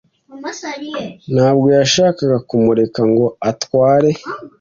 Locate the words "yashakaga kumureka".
1.77-3.01